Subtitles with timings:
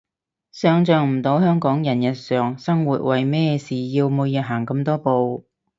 [0.51, 5.47] 想像唔到香港人日常生活為咩事要每日行咁多步